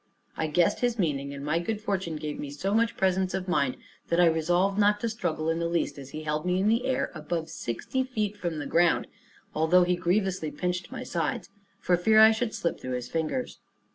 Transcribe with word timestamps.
I 0.35 0.47
guessed 0.47 0.79
his 0.79 0.97
meaning, 0.97 1.31
and 1.31 1.45
my 1.45 1.59
good 1.59 1.79
fortune 1.79 2.15
gave 2.15 2.39
me 2.39 2.49
so 2.49 2.73
much 2.73 2.97
presence 2.97 3.35
of 3.35 3.47
mind, 3.47 3.77
that 4.07 4.19
I 4.19 4.25
resolved 4.25 4.79
not 4.79 4.99
to 5.01 5.09
struggle 5.09 5.47
in 5.47 5.59
the 5.59 5.67
least 5.69 5.99
as 5.99 6.09
he 6.09 6.23
held 6.23 6.43
me 6.43 6.59
in 6.59 6.67
the 6.67 6.87
air 6.87 7.11
above 7.13 7.49
sixty 7.51 8.03
feet 8.03 8.35
from 8.35 8.57
the 8.57 8.65
ground, 8.65 9.05
although 9.53 9.83
he 9.83 9.95
grievously 9.95 10.49
pinched 10.49 10.91
my 10.91 11.03
sides, 11.03 11.49
for 11.79 11.97
fear 11.97 12.19
I 12.19 12.31
should 12.31 12.55
slip 12.55 12.79
through 12.79 12.95
his 12.95 13.09
fingers. 13.09 13.59